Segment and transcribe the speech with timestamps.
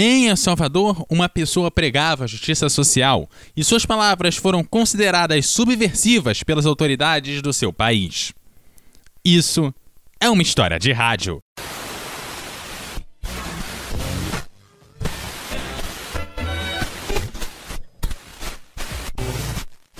[0.00, 6.44] Em El Salvador, uma pessoa pregava a justiça social e suas palavras foram consideradas subversivas
[6.44, 8.32] pelas autoridades do seu país.
[9.24, 9.74] Isso
[10.20, 11.40] é uma história de rádio.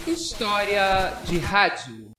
[0.07, 2.13] História de rádio.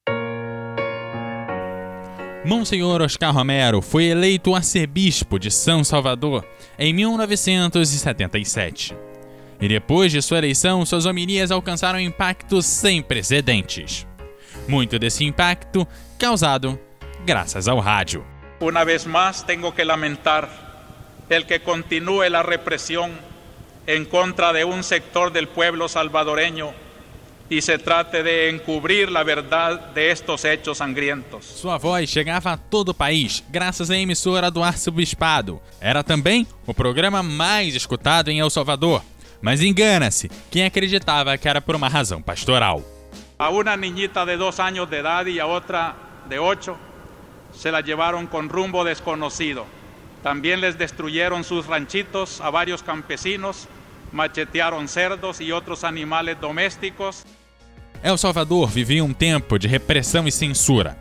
[2.45, 6.45] Monsenhor Oscar Romero foi eleito arcebispo de São Salvador
[6.79, 8.95] em 1977.
[9.61, 14.07] E depois de sua eleição, suas homilias alcançaram impactos sem precedentes.
[14.67, 15.85] Muito desse impacto
[16.17, 16.79] causado
[17.25, 18.25] graças ao rádio.
[18.61, 20.47] Uma vez mais, tenho que lamentar
[21.29, 23.11] el que continue a repressão
[23.85, 26.73] em contra de um sector del pueblo salvadoreño
[27.49, 31.45] e se trate de encubrir a verdade de estos hechos sangrientos.
[31.45, 35.59] Sua voz chegava a todo o país, graças à emissora do Arcebispado.
[35.81, 39.01] Era também o programa mais escutado em El Salvador.
[39.41, 42.83] Mas engana-se quem acreditava que era por uma razão pastoral.
[43.37, 45.95] A uma niñita de dois anos de idade e a outra
[46.27, 46.77] de oito
[47.53, 49.65] se la llevaron con rumbo desconocido.
[50.21, 53.69] También les destruyeron sus ranchitos a varios campesinos,
[54.11, 57.23] machetearon cerdos y otros animales domésticos.
[58.01, 60.97] El Salvador vivia um tempo de repressão e censura,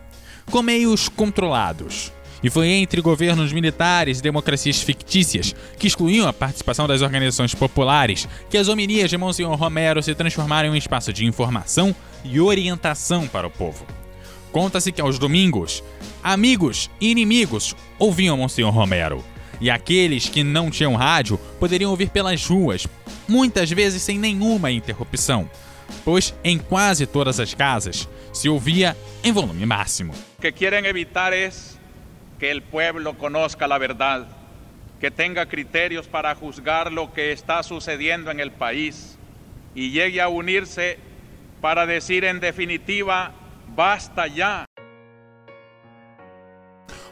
[0.51, 2.11] com meios controlados.
[2.43, 8.27] E foi entre governos militares e democracias fictícias, que excluíam a participação das organizações populares,
[8.49, 13.27] que as homilias de Monsenhor Romero se transformaram em um espaço de informação e orientação
[13.27, 13.85] para o povo.
[14.51, 15.81] Conta-se que aos domingos,
[16.21, 19.23] amigos e inimigos ouviam Monsenhor Romero.
[19.61, 22.87] E aqueles que não tinham rádio poderiam ouvir pelas ruas,
[23.27, 25.49] muitas vezes sem nenhuma interrupção
[26.03, 30.13] pois em quase todas as casas se ouvia em volume máximo.
[30.37, 31.49] O que querem evitar é
[32.39, 34.25] que o pueblo conozca a verdade,
[34.99, 39.17] que tenha critérios para juzgar lo que está sucedendo en el país
[39.75, 40.97] e llegue a unirse
[41.61, 43.33] para decir en definitiva,
[43.75, 44.65] basta ya.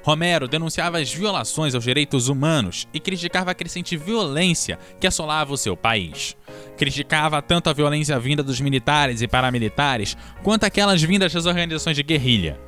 [0.03, 5.57] Romero denunciava as violações aos direitos humanos e criticava a crescente violência que assolava o
[5.57, 6.38] seu país.
[6.78, 12.04] Criticava tanto a violência vinda dos militares e paramilitares quanto aquelas vindas das organizações de
[12.04, 12.60] guerrilha.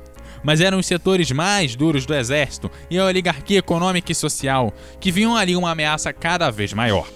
[0.42, 5.12] Mas eram os setores mais duros do exército e a oligarquia econômica e social que
[5.12, 7.06] viam ali uma ameaça cada vez maior.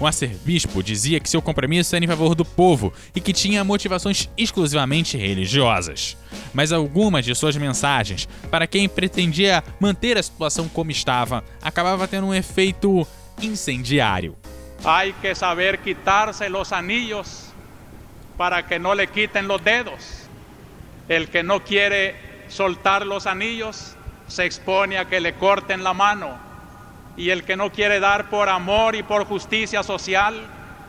[0.00, 4.30] O arcebispo dizia que seu compromisso era em favor do povo e que tinha motivações
[4.34, 6.16] exclusivamente religiosas.
[6.54, 12.28] Mas algumas de suas mensagens, para quem pretendia manter a situação como estava, acabava tendo
[12.28, 13.06] um efeito
[13.42, 14.39] incendiário.
[14.84, 17.52] Hay que saber quitarse los anillos
[18.36, 20.26] para que no le quiten los dedos.
[21.08, 22.16] El que no quiere
[22.48, 23.94] soltar los anillos
[24.28, 26.38] se expone a que le corten la mano
[27.16, 30.34] y el que no quiere dar por amor y por justicia social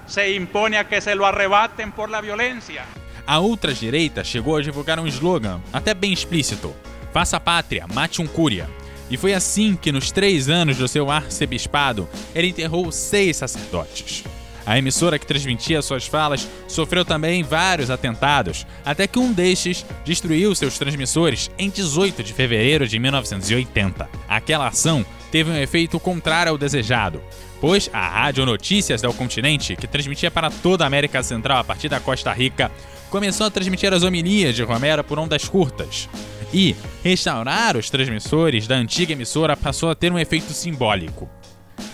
[0.05, 2.85] se impone a que se lo arrebaten por la violencia.
[3.25, 6.73] A ultradireita chegou a divulgar um slogan, até bem explícito:
[7.13, 8.67] Faça pátria, mate um cúria.
[9.11, 14.23] E foi assim que, nos três anos do seu arcebispado, ele enterrou seis sacerdotes.
[14.65, 20.55] A emissora que transmitia suas falas sofreu também vários atentados, até que um destes destruiu
[20.55, 24.09] seus transmissores em 18 de fevereiro de 1980.
[24.29, 27.21] Aquela ação teve um efeito contrário ao desejado,
[27.59, 31.89] pois a Rádio Notícias do Continente, que transmitia para toda a América Central a partir
[31.89, 32.71] da Costa Rica,
[33.09, 36.07] começou a transmitir as homilias de Romero por ondas curtas.
[36.53, 41.29] E restaurar os transmissores da antiga emissora passou a ter um efeito simbólico.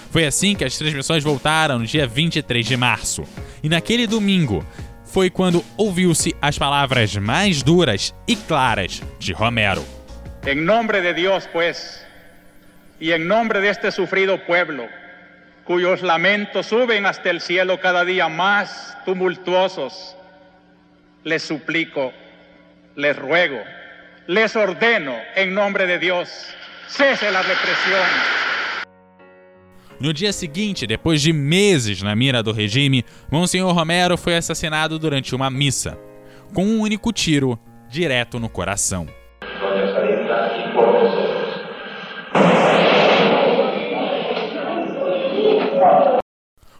[0.10, 3.24] Foi assim que as transmissões voltaram no dia 23 de março.
[3.62, 4.66] E naquele domingo
[5.06, 9.86] foi quando ouviu-se as palavras mais duras e claras de Romero.
[10.46, 12.04] Em nome de Deus, pues,
[13.00, 14.88] y en nombre de este sufrido pueblo,
[15.66, 20.16] cuyos lamentos suben hasta el cielo cada día más tumultuosos,
[21.24, 22.14] les suplico,
[22.96, 23.60] les ruego,
[24.28, 26.28] les ordeno en nombre de Dios,
[26.88, 28.08] cese la represión.
[30.00, 35.34] No dia seguinte, depois de meses na mira do regime, Monsenhor Romero foi assassinado durante
[35.34, 35.98] uma missa,
[36.54, 37.58] com um único tiro
[37.90, 39.08] direto no coração.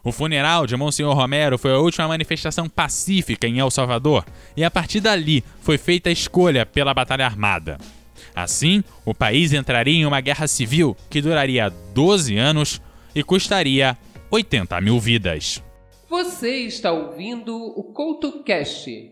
[0.08, 4.26] O funeral de Monsenhor Romero foi a última manifestação pacífica em El Salvador,
[4.56, 7.78] e a partir dali foi feita a escolha pela batalha armada.
[8.34, 12.82] Assim, o país entraria em uma guerra civil que duraria 12 anos
[13.14, 13.98] e custaria
[14.32, 15.62] 80 mil vidas.
[16.10, 19.12] Você está ouvindo o CoutoCast